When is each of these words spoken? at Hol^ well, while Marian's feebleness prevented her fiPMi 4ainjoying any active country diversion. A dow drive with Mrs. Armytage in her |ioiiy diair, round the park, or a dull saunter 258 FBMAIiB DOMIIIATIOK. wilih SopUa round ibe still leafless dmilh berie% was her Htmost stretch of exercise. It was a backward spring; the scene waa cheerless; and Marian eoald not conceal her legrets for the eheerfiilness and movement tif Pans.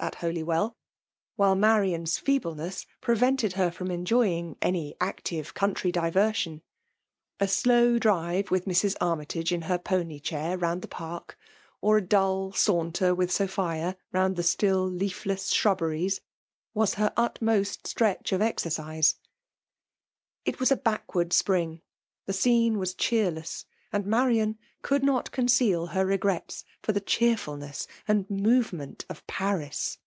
at 0.00 0.14
Hol^ 0.14 0.42
well, 0.44 0.76
while 1.36 1.54
Marian's 1.54 2.18
feebleness 2.18 2.84
prevented 3.00 3.52
her 3.52 3.70
fiPMi 3.70 4.02
4ainjoying 4.04 4.56
any 4.60 4.96
active 5.00 5.54
country 5.54 5.92
diversion. 5.92 6.62
A 7.38 7.46
dow 7.46 7.96
drive 8.00 8.50
with 8.50 8.64
Mrs. 8.64 8.96
Armytage 9.00 9.52
in 9.52 9.62
her 9.62 9.78
|ioiiy 9.78 10.20
diair, 10.20 10.60
round 10.60 10.82
the 10.82 10.88
park, 10.88 11.38
or 11.80 11.96
a 11.98 12.00
dull 12.02 12.50
saunter 12.50 13.10
258 13.10 13.14
FBMAIiB 13.14 13.22
DOMIIIATIOK. 13.22 13.76
wilih 13.76 13.92
SopUa 13.94 13.96
round 14.12 14.36
ibe 14.36 14.44
still 14.44 14.84
leafless 14.90 15.54
dmilh 15.54 15.76
berie% 15.78 16.20
was 16.74 16.94
her 16.94 17.12
Htmost 17.16 17.86
stretch 17.86 18.32
of 18.32 18.42
exercise. 18.42 19.14
It 20.44 20.58
was 20.58 20.72
a 20.72 20.76
backward 20.76 21.32
spring; 21.32 21.82
the 22.26 22.32
scene 22.32 22.80
waa 22.80 22.86
cheerless; 22.98 23.64
and 23.92 24.06
Marian 24.06 24.58
eoald 24.82 25.04
not 25.04 25.30
conceal 25.30 25.86
her 25.86 26.04
legrets 26.04 26.64
for 26.82 26.90
the 26.90 27.00
eheerfiilness 27.00 27.86
and 28.08 28.28
movement 28.28 29.06
tif 29.08 29.24
Pans. 29.28 29.98